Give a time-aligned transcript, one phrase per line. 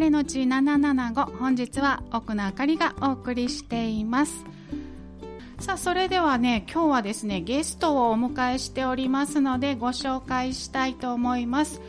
[0.00, 4.44] れのち775本日は奥野あかりがお送りしています。
[5.58, 11.82] さあそれではね今日はですねゲストをお迎えしておりますのでご紹介したいと思います。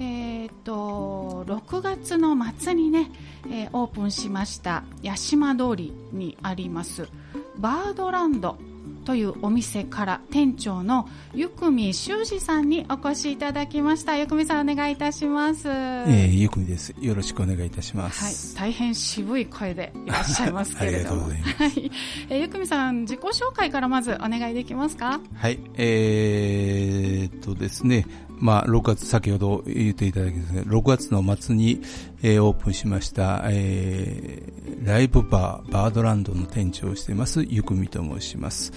[0.00, 3.10] えーと、と6月の末にね、
[3.50, 7.08] えー、オープンしました八島通りにあります
[7.56, 8.71] バードランド。
[9.04, 14.16] というお店から店長のゆくみ修二さんにお越しいただきました。
[14.16, 15.68] ゆくみさんお願いいたします。
[15.68, 16.94] えー、ゆくみです。
[17.00, 18.56] よろしくお願いいたします。
[18.56, 18.70] はい。
[18.70, 21.28] 大変渋い声でいらっしゃいますけれども。
[21.28, 21.90] はい、
[22.28, 25.20] えー、ゆくみさん自己紹介からまずお願いできますか？
[25.34, 25.58] はい。
[25.74, 28.06] えー、っとですね
[28.38, 31.80] まあ、6月、先ほど言っていただきですね、6月の末に、
[32.22, 38.72] えー、オープンしました、えー、ライブバー、バードランドの店長をしています、ゆくみと申します。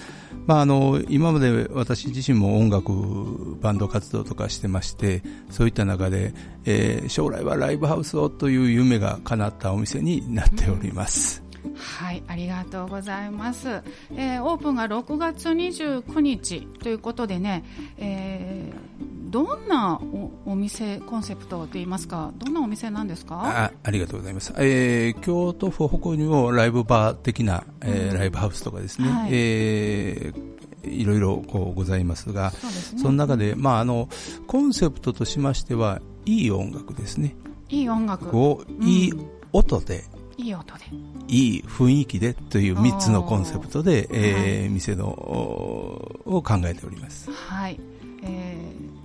[0.46, 6.32] まあ、あの、今まで私自身も音楽、バンド活動とかしてまして、そういった中で、
[6.64, 11.46] えー、将来はライブハウスをという夢が叶ったお店になっております。
[11.74, 13.82] はい、ありがとうございます。
[14.14, 17.64] えー、オープンが6月29日ということでね、
[17.98, 18.95] えー、
[19.26, 20.00] どんな
[20.44, 23.42] お店コンセプトといいますか、どんなお店なんですか？
[23.44, 24.52] あありがとうございます。
[24.56, 30.56] えー、京都府北部にもライブバー的な、えー、うん、ライブハウスとかですね、はい、えー
[30.88, 34.08] いろいろこうございますが、そ、ね,、の中で、まあ、あの
[34.46, 37.34] コンセプトとしましてはいい音楽ですね。
[37.68, 38.38] いい音楽。
[38.38, 39.12] をいい
[39.52, 40.04] 音で、
[40.36, 40.84] いい音で。
[41.28, 47.30] いい雰囲気でという3つのコンセプトで、えー、はい、店のを考えております。
[47.32, 47.80] はい、
[48.22, 48.95] えー、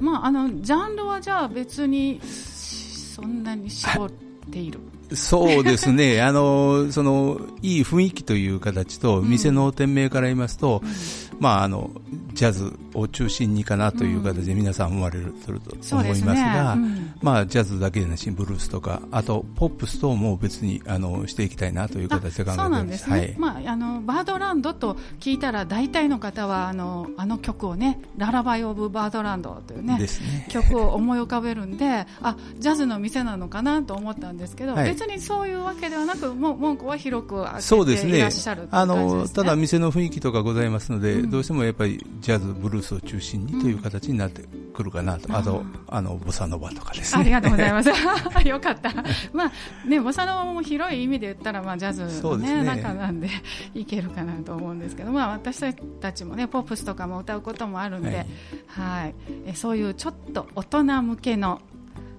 [0.00, 4.10] まああのジャンルはじゃあ別にそんなに絞っ
[4.50, 4.80] ている。
[5.12, 11.90] そうですね、 あのそのいい雰囲気という形と、店の店名から言いますと、うん、まあ、あの
[12.32, 15.52] ジャズを中心にかなという形で皆さん思われると
[15.96, 16.82] 思いますが、ね。
[16.82, 23.34] うん、まあ、ジャズだけでなしブルースとかあとポップス等も別にあのしていきたいなという形で考えております、ね、はい。
[23.38, 30.06] まあ、あのバードランドと聞いたら大体の方はあのあの曲をね「ララバイ・オブ・バードランド」というね、ね、
[30.48, 44.42] 曲を思い浮かべるんであジャズの店なのかなと思ったんですけど、はい、別にそういうわけではなくも文句は広く開けていらっしゃる、ね、あのただ店の雰囲気とかございますので、うん、どうしてもやっぱりジャズブルースを中心にという形になって
[44.74, 47.20] くるかなと、うん、あとあのボサノバとかですね。
[47.20, 47.90] ありがとうございます。
[48.46, 48.92] よかった。
[49.32, 52.64] まあねボサノバも広い意味で言ったらまあジャズのね、ね。
[52.64, 53.28] 中なんで
[53.74, 59.14] いけるかなと思うんですけどまあ私たちもねポップスとかも歌うこともあるんで、はい、はい。
[59.46, 61.60] えそういうちょっと大人向けの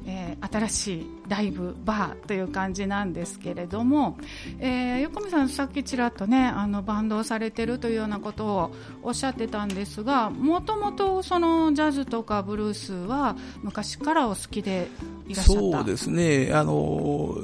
[0.06, 4.17] えー、新しいライブバーという感じなんですけれども、
[4.59, 8.72] えー、横見さん、さっきちらっとねあのバンドをされてるというようなことを
[9.03, 14.88] おっしゃってたんですがもともとそのジャズとかブルースは昔からお好きで
[15.28, 15.78] いらっしゃった？
[15.78, 16.51] そうですね。
[16.53, 17.38] あの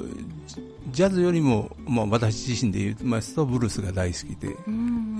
[0.90, 4.56] ジャズよりも、まあ、私自身で言いますとブルースが大好きで、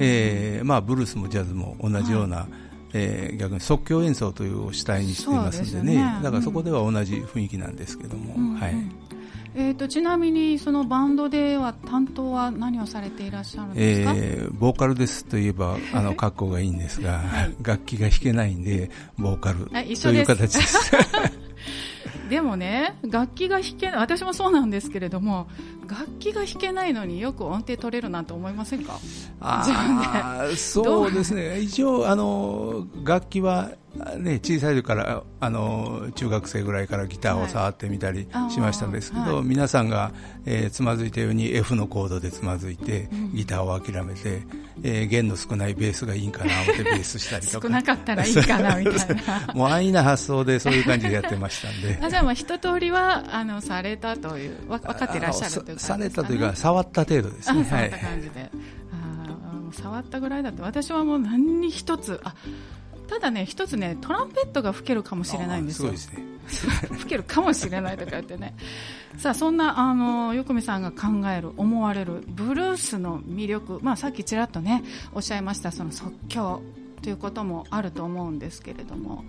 [0.00, 8.74] えーまあ、ブルースもジャズも同じような、はいえー、逆に即興演奏というを主体にしていますのでね、ね、だからそこでは同じ雰囲気なんですけども、うん、はい。
[9.54, 20.92] えーと、ちなみにそのバンドでは担当は何をされていらっしゃるんですか、えー、ボーカルですといえば あの格好がいいんですが、はい、楽器が弾けないんでボーカルという形です。
[22.28, 25.48] でもね楽器が弾けない私もそうなんですけれども
[25.88, 28.98] 楽器が弾けないのによく音程取れるなんて思いませんか？
[29.40, 31.60] あそうですね。
[31.60, 33.70] 一応あの楽器は
[34.18, 40.12] ね、小さい時からあの中学生ぐらいからギターを触ってみたりしましたんですけど、はい、皆さんが、
[40.46, 44.42] えー、つまずいたように F のコードでつまずいて、うん、ギターを諦めて、
[44.82, 47.66] えー、弦の少ないベースがいいんかなってベースしたりとか。
[47.66, 48.94] 少なかったらいいかなみたい
[49.46, 49.52] な。
[49.56, 58.50] もう安易な発想でそういう感じでやってましたんで あじゃあまあ一通りはあのされたという分かってらっしゃるというね、されたというか触った程度ですね触った感じで、はい、
[58.92, 62.34] あ触ったぐらいだって私はもう何に一つあ
[63.08, 65.96] ただね一つねトランペットが吹けるかもしれないんですよ。
[65.96, 66.24] すね、
[66.92, 68.54] 吹けるかもしれないとか言ってね。
[69.16, 76.62] さあそんなあの横見さんが考える思われるブルースの魅力、まあさっきちらっとねおっしゃいましたその即興
[77.02, 79.24] ということもあると思うんですけれども。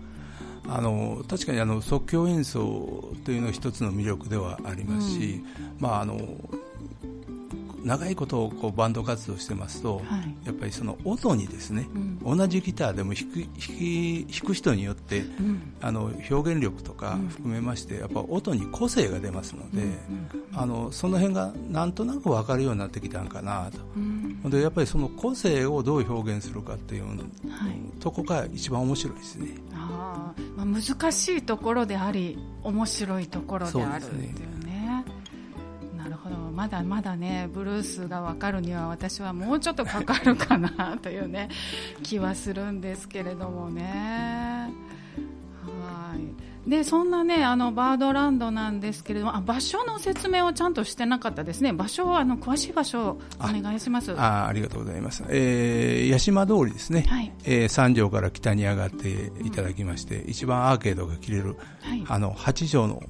[0.67, 6.19] あの確かにあの即興演奏というのは一つの魅力ではありますし、うん、まああの
[7.83, 11.87] 長いことをこうバンド活動してますと、はい、やっぱりその音にですね、
[12.23, 19.83] うん、同じギターでも弾く弾弾く人によって、うん、あの表現力とか含めまして、やっぱ音に個性が出ますので、
[20.53, 29.47] あのその辺がなんとなく分かるようになってきたんかなと、うん、でやっぱりその個性をどう表現するかっていう、はい、とこが一番面白いですね。
[30.61, 35.05] あまあ、難しいところであり面白いところであるっていうね。
[36.23, 41.49] ほどまだまだねブルースが分かるには私はもうちょっとかかるかなというね
[42.03, 44.58] 気はするんですけれどもね。
[46.69, 51.73] でそんなねあのバードランドなんですけれどもあ場所の説明をちゃんとしてなかったですね。
[51.73, 54.13] 場所はあの詳しい場所をお願いします。
[54.13, 63.01] あありがとうございます、えー、八島通りですね、はい、えー、三条から北に上がっていただきまして、うん、一番アーケードが切れる、はい、あの八条の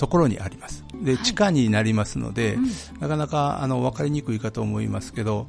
[0.00, 0.82] ところにあります。
[1.02, 2.70] で、地下になりますので、うん、
[3.00, 5.46] なかなかあの分かりにくいかと思いますけど、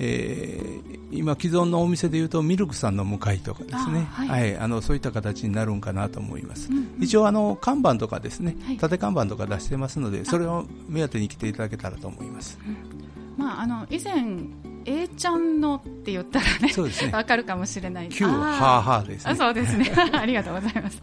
[0.00, 6.68] えー、今、既存のお店でいうとミルクさんの向かいとかですね、はい、はい、あのそういった形になるんかなと思います。
[6.68, 12.58] うんうん、一応あの看板とかですね、はい、縦看板とか出してますので、それを目当てに来ていただけたらと思います。
[12.66, 14.24] うん、まああの以前
[14.86, 18.08] A ちゃんのって言ったらね、ねわかるかもしれない。
[18.08, 19.34] 旧はーはーですね。
[19.36, 19.92] そうですね。
[20.12, 21.00] ありがとうございます。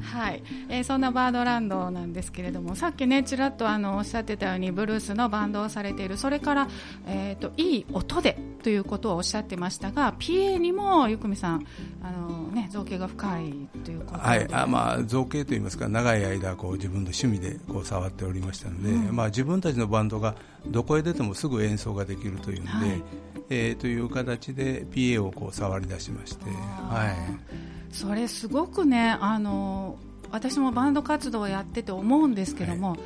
[0.00, 6.68] はい、えー、そんなバードランドなんですけれども、さっきねちらっとあのおっしゃってたようにブルースのバンドをされている、それから
[7.06, 11.66] えっ、ー、といい音でということをおっしゃってましたが、PA にもゆくみさん
[12.02, 20.34] あのね造形が深いということで、はい、あまあ造形といいますか長い間こう自分の趣味でこう触っておりましたので、うん、まあ自分たちのバンドが
[20.66, 22.88] どこへ出てもすぐ演奏ができるというので。
[22.88, 23.02] はい
[23.48, 29.98] えー、という形で PA をこう触り出しまして、はい、それすごくねあの
[30.30, 32.98] 私もバンド活動をやってて思うんですけども、はい、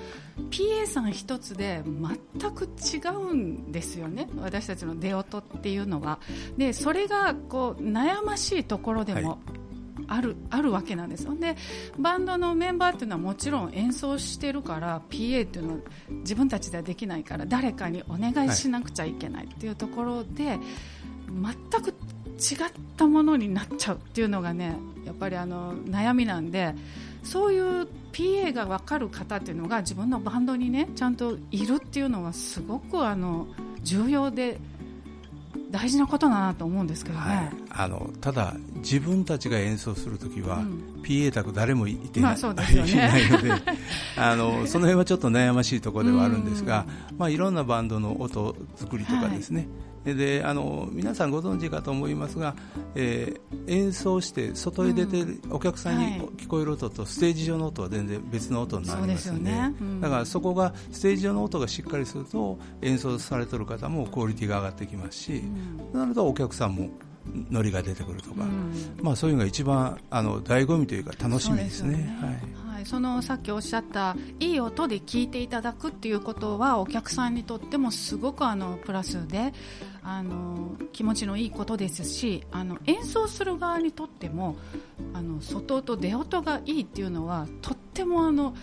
[0.50, 6.18] PA さん一つで全く違うんですよね私たちの出音っていうのは
[6.58, 9.63] でそれがこう悩ましいところでも、はい
[10.08, 11.34] あるあるわけなんですよ。
[11.34, 11.56] で
[11.98, 15.78] バンドのメンバーっていうのはもちろん演奏してるから PA っていうのは
[16.08, 20.60] 自分たちではできないから誰かにお願いしなくちゃいけないっていうところで、はい、
[21.70, 26.74] 全く違ったものになっちゃうっていうのがねやっぱりあの悩みなんで
[27.22, 33.46] そういう PA が分かる方っていうのが自分のバンドにねちゃんといるっていうのはすごくあの
[33.82, 34.58] 重要で
[35.74, 43.50] 大事なことだなと思うんですけどね、はい、あのただ自分たちが演奏するときは、うん、PA 宅誰もいてない,、まあね、 いないので
[44.16, 46.86] あのその辺はちょっと悩ましいところではあるんですが、
[47.18, 49.68] まあ、いろんなバンドの音作りとかですね、はい
[50.12, 52.54] であの皆さんご存知かと思いますが、
[52.94, 59.74] えー、演奏して外へ出て、お客さんに聞こえる音とステージ上の音は全然別の音になりますので、ね。
[59.80, 65.42] うん、だからそこがステージ上の音がしっかりすると演奏されている方もクオリティが上がってきますし、
[65.92, 66.90] うん、なるとお客さんも
[67.50, 71.94] ノリが出てくるとか、うん、まあ、そういうのが一番あの醍醐味というか楽しみですね。
[71.94, 72.18] すね。
[72.20, 79.52] はいそのさっきおっしゃったいい音で聞いていただくっていうことはお客さんにとってもすごくあのプラスで
[80.02, 84.56] あの気持ちのいいことですしあの演奏する側にとっても
[85.14, 88.54] あの外音出音がいいっていうのはとってもあの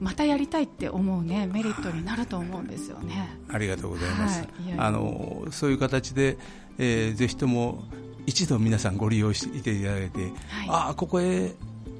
[0.00, 3.36] またやりたいって思うねメリットになると思うんですよね。
[3.48, 4.40] ありがとうございます。
[4.40, 6.38] はい、いやあのそういう形で、
[6.78, 7.84] えー、ぜひとも
[8.26, 10.30] 一度皆さんご利用していただいて、はい、
[10.68, 11.54] ああここへ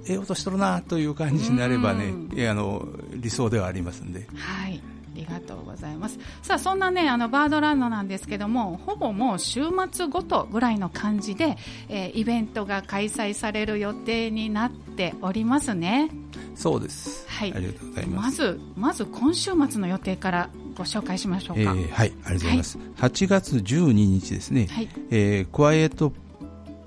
[0.06, 4.26] ええ音しとるなという感じになればね、あの理想ではありますんで。
[4.36, 4.82] はい。
[5.14, 6.18] ありがとうございます。
[6.42, 9.62] さあそんなねあのバードランドなんですけどもほぼもう週
[9.92, 11.56] 末ごとぐらいの感じで、
[11.88, 16.10] えー、イベントが開催される予定になっておりますね。
[16.56, 17.26] そうです。
[17.28, 17.52] はい。
[17.54, 18.42] ありがとうございます。
[18.42, 22.08] まずまず今週末の予定からご紹介しましょうか、えー、はい。
[22.08, 26.12] ありがとうございます、はい、8月12日ですね、はい、えー、クワイエット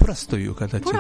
[0.08, 0.98] プラスという形で、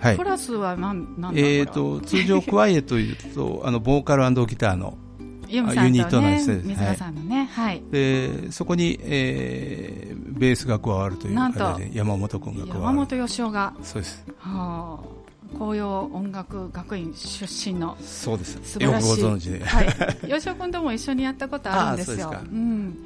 [0.00, 4.98] はい、プラスは何なんえーと、通常、クワイエというとあのボーカルギターの
[5.46, 6.62] ユニットなんですね。
[6.64, 7.82] 水川さんのね、はい。
[7.92, 12.80] で、そこに、えー、ベースが加わるという形で、山本君が加わる。
[12.80, 13.74] 山本義雄が。
[13.82, 14.24] そうです。
[14.38, 15.18] はあ。
[15.56, 19.86] 紅葉音楽学院出身のそうです素晴らしいよくご存知で、はい、
[20.30, 22.98] 吉尾君とも一緒にやったことあるんですよ うん、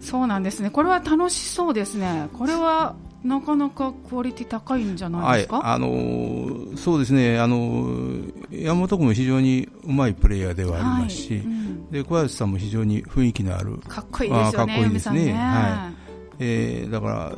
[0.00, 0.70] そうなんですね。
[0.70, 2.28] これは楽しそうですね。
[2.32, 11.38] これはなかなかクオリティ高いんじゃないですか、はい、あのー、そうですね、あのー、山本君も非常にうまいプレイヤーではありますし、はい。
[11.40, 15.32] うん、で小林さんも非常に雰囲気のある、かっこいいですよね、かっこいいですね、ね。
[15.32, 16.02] はい。
[16.40, 17.32] えー、だから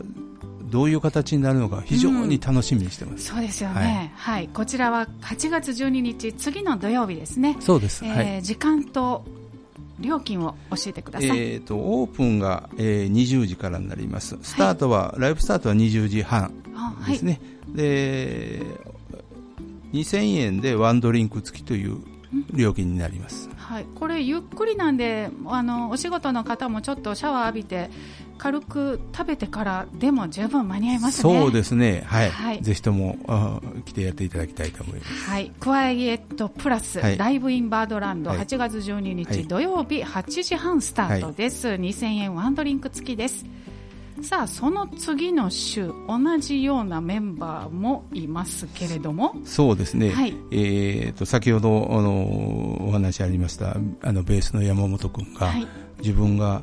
[0.65, 7.57] どういう形になるのか非常に楽しみにしてます、うん、そうですよね、はい、はい、こちらは8月12日次の土曜日ですね。
[7.61, 9.25] そうです、えー、はい、時間と
[10.01, 14.39] 料金を教えてください、えーと、オープンが、えー、20時からになります。
[14.43, 16.53] スタートは、はい、ライブスタートは20時半
[17.07, 18.63] ですね、はい、で
[19.93, 21.99] 2000円でワンドリンク付きという
[22.53, 27.91] 料金になります、はい、これゆっくりなんであのお仕事の方もちょっとシャワー浴びて
[28.39, 31.41] 軽く食べてからでも十分間に合いますね。
[31.41, 32.05] そうですね。
[32.07, 32.31] はい。
[32.31, 35.31] はい、ぜひとも来てやっていただきたいと思います。
[35.31, 35.53] はい。
[35.61, 41.69] クワイエットプラス、はい、ライブインバードランド、はい、8月12日、土曜日8時半スタートです。
[41.69, 43.45] はい、2000円ワンドリンク付きです。
[44.23, 55.67] さあその次の週同じようなメンバーもいますけれどもそうですね、はい、えーと、先ほどあのお話ありましたあのベースの山本君が、はい、
[55.99, 56.63] 自分が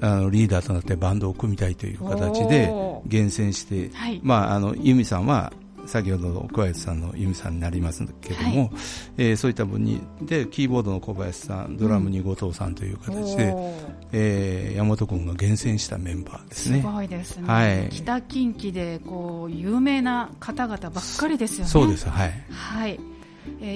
[0.00, 2.72] あのリーダーとなってバンドを組みたいという形で
[3.06, 5.52] 厳選して、はい、まあ、あの由美さんは
[5.88, 8.70] 先ほどの小林さんの由美さんになりますけども、はい、
[9.16, 13.72] えー、そういった分にでキーボードの小林さんドラムに後藤さんという形で、うん、
[14.12, 16.80] えー、山本君が厳選したメンバーですね。
[16.80, 21.70] すごいですね、はい、北近畿でこう有名な方々ばっかりですよね。
[21.70, 22.90] そうですはい、はい。
[22.90, 23.17] えー、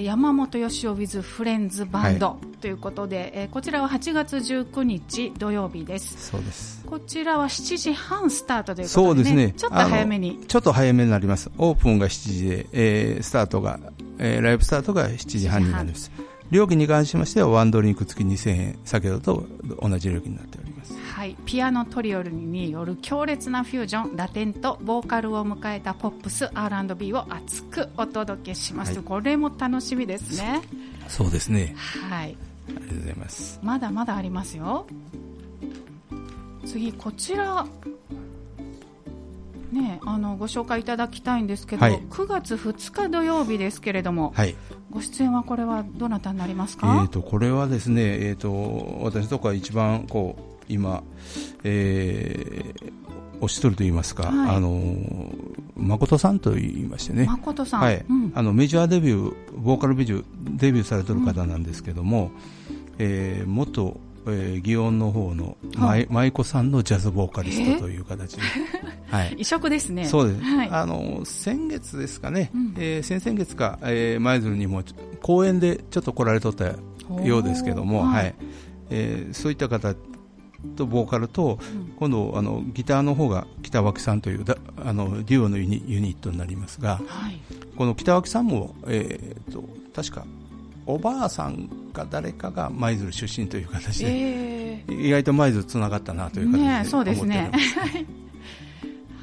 [0.03, 6.29] 山本義雄 with フレンズバンドということで、はい、えー、こちらは8月19日土曜日です。
[6.31, 6.83] そうです。
[6.85, 9.53] こちらは7時半スタートということで、ね、そうですね。
[9.57, 10.39] ちょっと早めに。
[10.47, 11.51] ちょっと早めになります。
[11.57, 13.79] オープンが7時で、えー、スタートが、
[14.19, 16.11] えー、ライブスタートが7時半になります。
[16.51, 18.79] 料金に関しましてはワンドリンク付き2000円。
[18.85, 19.45] 先ほどと
[19.81, 30.61] 同じ料金になっておりますはい、ピアノトリオによる強烈なフュージョンラテンとボーカルを迎えたポップス R&B を熱くお届けします、はい、これも楽しみですね。
[31.07, 31.77] そうですね。
[32.09, 32.35] はい。
[32.67, 33.57] ありがとうございます。
[33.63, 34.85] まだまだありますよ。
[36.65, 37.65] 次こちら。
[39.71, 44.55] ね、あのご紹介いただきたいんですけど、はい、9月2日土曜日ですけれども、はい、
[44.91, 51.03] ご出演はこれはどなたになりますか、えーと、これはですね、えーと、私とか一番こう今、
[51.63, 52.93] えー、
[53.41, 55.33] おしとると言いますか、はい、あの
[55.75, 60.25] 誠さんと言いましてね、誠さん、はい、うん、あのメジャーデビュー、ボーカルビジュ
[60.57, 62.31] デビューされてる方なんですけども、うん、
[62.99, 68.41] えー、元えー、祇園の方の舞妓さんのジャズボーカリストという形で、
[69.07, 70.05] はい、 異色ですね。
[70.05, 74.83] そうです、はい、あの先月ですかね、うん、えー、先々月か、えー、舞鶴にも
[75.21, 76.73] 公演でちょっと来られとった
[77.23, 78.35] ようですけども、はい、はい、
[78.91, 79.93] えー、そういった方
[80.75, 87.39] とボーカルと、うん、今度あのギターの方が北脇さんというだあのデュオのユニユニットになりますが、はい、
[87.75, 90.25] この北脇さんも、えーと確か
[90.85, 97.51] おばあさんか誰かが舞鶴出身という形で、えー、意外と舞鶴つながったなという形で、ね、そうですね。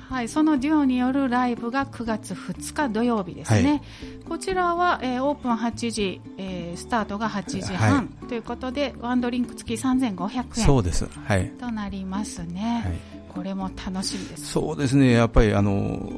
[0.08, 3.82] はい、そのデュオによるライブが9月2日土曜日ですね、はい、
[4.28, 12.98] こちらは、えー、オープン8時、えー、スタートが8時半、はい、ということでワンドリンク付き3500円そうです、はい、となりますね、はい、
[13.28, 14.52] これも楽しみです。
[14.52, 15.12] そうですね。
[15.12, 16.10] やっぱりあの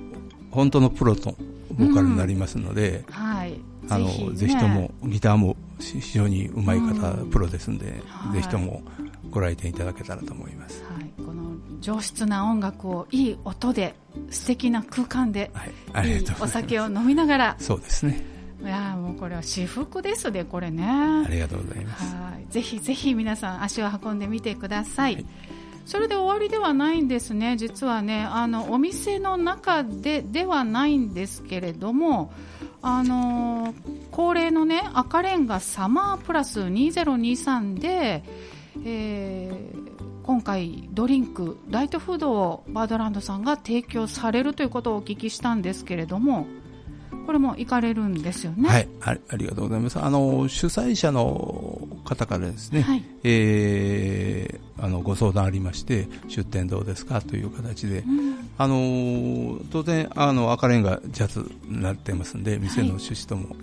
[0.50, 1.36] 本当のプロと
[1.72, 3.60] ボーカルになりますので、うん、はい。
[3.88, 8.82] あのぜひ、ね,、ともギターも非常にうまい方、うん、プロですので、はい、ぜひとも
[9.30, 13.94] ご来店いただけたらと思います、はい、この上質な音楽をいい音で
[14.30, 15.50] 素敵な空間で、
[15.92, 18.24] はい、いいお酒を飲みながらそうですね
[18.62, 20.84] いやもうこれは至福ですねこれね。
[20.84, 22.14] ありがとうございます。
[22.14, 22.52] はい。
[22.52, 25.26] ぜひぜひ皆さん足を運んでみてください、はい。
[25.84, 32.32] それで終わりではないんですね、実はねあのお店の中でではないんですけれども、
[32.82, 33.74] あの
[34.10, 38.22] 恒例のね赤レンガサマープラス2023で、
[38.84, 46.46] えー、今回ドリンクライトフードをバードランドさんが提供されるということをお聞きしたんですけれども
[47.26, 48.68] これも行かれるんですよね。
[48.68, 49.98] はい、あありがとうございます。
[49.98, 57.20] あの主催者の方からですね、はい、えー、あのご相談ありまして出店どうですか？
[57.20, 63.56] という形で、うん、あの当然あの赤レンガジャズになってますんで店の趣旨とも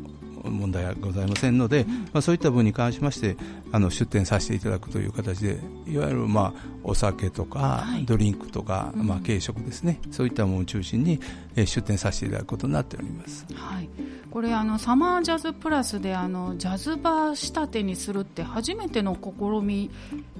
[0.49, 3.37] 問題はございませんので、うん、まあ、そういった分に関しまして
[3.71, 11.19] あの出店させていただくという形でいわゆる、まあ、お酒とか、はい、ドリンクとか、まあ、軽食ですね、そういったものを中心に、
[11.55, 13.45] えー、出店させていただくことになっております。
[13.53, 13.89] はい。
[14.31, 19.89] これあのサマージャズプラスであのジャズバー仕立てにするって初めての試み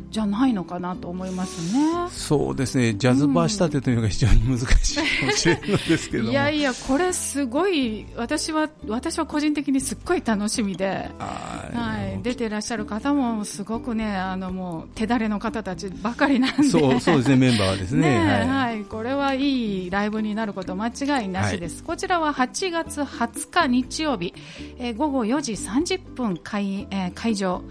[0.10, 2.08] じゃないのかなと思いますね。
[2.10, 2.94] そうですね。
[2.94, 18.20] ジャズバー仕立てというのが非常に難しいかもしれないですけど、いやいやこれすごい私は私は個人的にすっごい楽しみで、はい、出てらっしゃる方もすごくねあのもう手だれの方たちばかりなんで、そうそうですねメンバーはですね。
[18.20, 21.78] ねはい、はい、これはいいライブになること間違いなしです。
[21.78, 24.34] はい、こちらは8月20日に日曜日、
[24.78, 27.64] えー、午後4時30分会,、えー、会場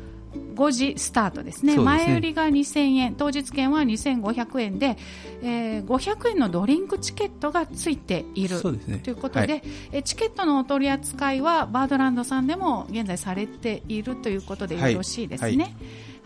[0.54, 1.85] 5時スタートですね、すね。
[1.85, 4.97] 前売りが2000円、当日券は2500円で、
[5.42, 15.47] えー、500円のドリンクチケットがついている、ね、ということで、はい、えチケットのお取り扱いはバードランドさんでも現在されているということでよろしいですね。
[15.47, 15.59] はい。
[15.59, 15.75] はい。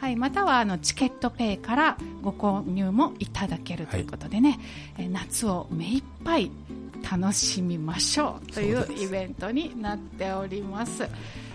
[0.02, 4.58] はい、またはあのチケットペイからご購入もいただけるということでね、
[4.96, 6.50] はい、夏を目いっぱい
[7.08, 11.08] 楽しみましょうというイベントになっております。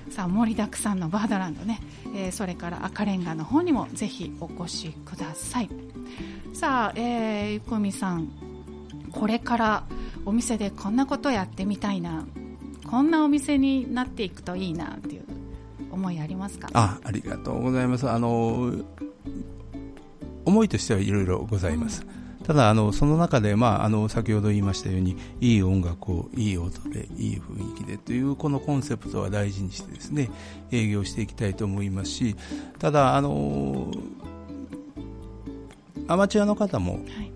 [0.09, 1.79] さあ盛りだくさんのバードランドね、
[2.15, 5.69] えー、それから赤レンガの方にもぜひお越しください。
[6.53, 8.29] さあ、えー、ゆこみさん。
[9.11, 9.83] これから
[10.25, 12.25] お店でこんなことやってみたいな。
[12.89, 15.25] こんなお店になっていくといいなっていう
[15.91, 16.69] 思いありますか？
[16.73, 18.09] あありがとうございます。
[18.09, 18.73] あの
[20.45, 22.09] 思いとしてはいろいろございます、うん、
[22.47, 30.29] ただあのその中で、まあ、あの先ほど言いましたようにいい音楽をいい音でいい雰囲気でというこのコンセプトは大事にしてですね
[30.71, 32.35] 営業していきたいと思いますし
[32.79, 33.91] ただあの
[36.07, 37.31] アマチュアの方も、はい、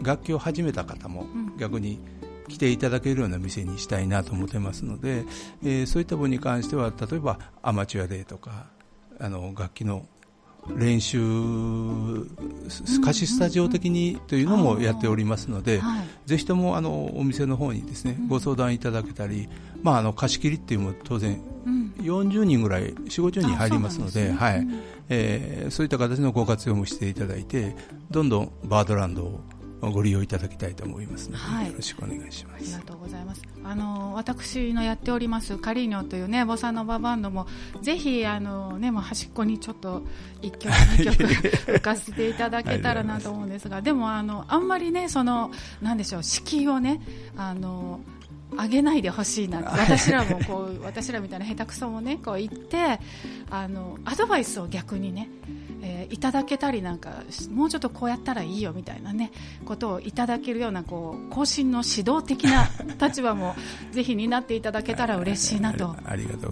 [0.00, 1.26] 楽器を始めた方も
[1.58, 2.20] 逆に、うん
[2.50, 5.24] 来ていただけるような店にしたいなと思ってますので、
[5.62, 8.66] えー、そういった分に関しては例えばアマチュアデーとか
[9.18, 10.06] あの楽器の
[10.68, 11.18] 練習
[13.04, 15.80] 貸しスタジオ的にというのもやっておりますので、
[16.26, 19.48] ぜひともあのお店の方にですね、ご相談いただけたり、
[19.82, 21.40] まあ、あの貸し切りっていうのも当然
[21.98, 24.66] 40人ぐらい4 5 0人入りますのではい。
[25.12, 27.74] えー、そういった形のご活用もしていただいて
[28.12, 29.40] どんどんバードランドを
[29.88, 32.64] ご利用いただきたいと思いますので、はい、よろしくお願いします。
[32.64, 33.42] ありがとうございます。
[33.64, 37.46] あの私のやっておりますカリーニョというねボサノババンドも
[37.80, 40.02] ぜひあのねもう端っこにちょっと
[40.42, 47.00] 一曲 二曲浮かせていただけたらなと思うんですが、でもあのあんまりねそのなんでしょう敷居をね
[47.36, 48.00] あの
[48.52, 53.00] 上げないでほしいな私らもこう私らみたいな下手くそもねこう言って
[53.48, 55.28] あのアドバイスを逆にね
[55.68, 55.69] えー、
[56.10, 59.32] いただけたりなんかもうちょっとこうやったらいいよみたいなね
[59.64, 62.68] ことをいただけるようなこう更新の指導的な
[63.00, 63.54] 立場も
[63.92, 65.96] ぜひ担っていただけたら嬉しいなと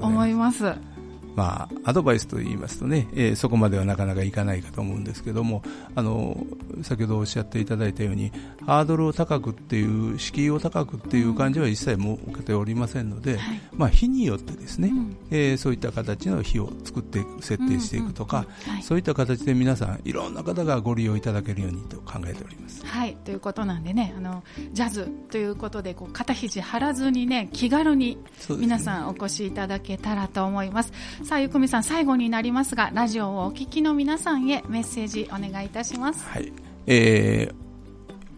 [0.00, 0.97] 思います。
[1.38, 5.62] まあ、アドバイスといいますとね、えー、そこまではなかなかいかないかと思うんですけども
[5.94, 6.36] あの
[6.82, 8.32] 先ほどおっしゃっていただいたように
[8.66, 13.38] ハードルを高くっていう敷居を高くっていう感じは一切設けておりませんので、
[13.72, 22.84] まあ、日によってですね、うん、えー、そういった形の日を作っていく設定していくとか、うんうんはい、そういった形で皆さんいろんな方がご利用いただけるようにと考えております。
[22.84, 28.18] はいということなんでねあのジャズということでこう肩肘張らずにね気軽に
[28.58, 30.92] 皆さんお越しいただけたらと思います。
[31.28, 36.50] さあゆくみさん最後になりますがラジオをお聞きの皆さんへメッセージお願いいたします、はい。
[36.86, 37.54] えー、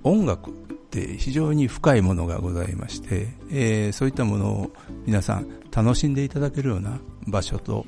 [0.03, 0.55] 音楽っ
[0.91, 4.73] て非常に深いものがございまして、えー、そういったものを
[5.07, 6.99] 皆さん楽しんでいただけるような
[7.29, 7.87] 場所と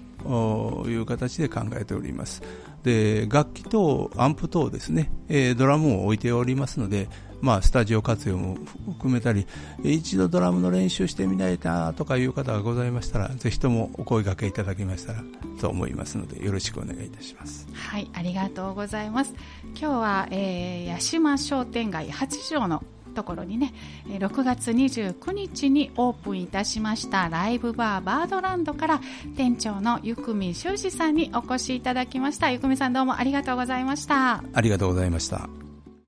[0.87, 2.41] いう形で考えております。
[2.85, 7.09] で楽器とアンプ等ですね、えー、ドラムを置いておりますので
[7.42, 8.57] まあ、スタジオ活用も
[8.92, 9.46] 含めたり
[9.83, 15.22] 一度ドラムの練習してみないなとかいう方がございましたらぜひともお声掛けいただけましたら
[15.61, 17.66] と思いますのでよろしくお願いいたします。
[17.74, 19.35] はいありがとうございます。
[19.74, 23.74] 今日は、えー、八島商店街八条のところにね
[24.07, 29.00] 6月29日にオープンいたしましたライブバーバードランドから
[29.37, 32.50] 店長のゆくみしゅうしさんにお越しいただきました。
[32.50, 34.42] ゆくみさんどうもありがとうございました。
[34.52, 35.62] ありがとうございました